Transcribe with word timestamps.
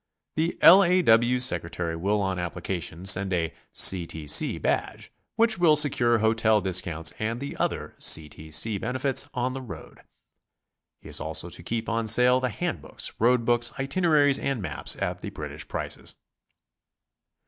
The 0.35 0.57
L. 0.63 0.83
A. 0.83 1.03
W. 1.03 1.39
Secretary 1.39 1.95
will 1.95 2.23
on 2.23 2.39
application 2.39 3.05
send 3.05 3.31
a 3.33 3.53
C. 3.69 4.07
T. 4.07 4.25
C. 4.25 4.57
badge, 4.57 5.11
which 5.35 5.59
will 5.59 5.75
secure 5.75 6.17
hotel 6.17 6.59
discounts 6.59 7.13
and 7.19 7.39
the 7.39 7.55
other 7.57 7.93
C. 7.99 8.27
T. 8.27 8.49
C. 8.49 8.79
benefits 8.79 9.29
on 9.35 9.53
the 9.53 9.61
road. 9.61 9.99
Fie 11.03 11.09
is 11.09 11.21
also 11.21 11.49
to 11.51 11.61
keep 11.61 11.87
on 11.87 12.07
sale 12.07 12.39
the 12.39 12.49
hand 12.49 12.81
books, 12.81 13.11
road 13.19 13.45
books, 13.45 13.71
itineraries 13.77 14.39
and 14.39 14.59
maps 14.59 14.95
at 14.95 15.19
the 15.19 15.29
British 15.29 15.67
prices. 15.67 16.15